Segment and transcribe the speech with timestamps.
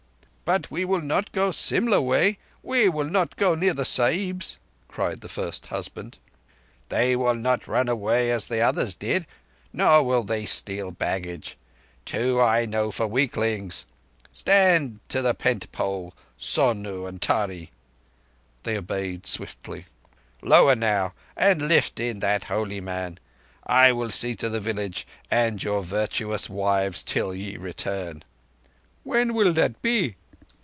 [0.43, 2.37] "But we will not go Simla way.
[2.61, 6.17] We will not go near the Sahibs," cried the first husband.
[6.89, 9.27] "They will not run away as the others did,
[9.71, 11.57] nor will they steal baggage.
[12.03, 13.85] Two I know for weaklings.
[14.33, 17.69] Stand to the rear pole, Sonoo and Taree."
[18.63, 19.85] They obeyed swiftly.
[20.41, 23.19] "Lower now, and lift in that holy man.
[23.65, 28.25] I will see to the village and your virtuous wives till ye return."
[29.03, 30.17] "When will that be?"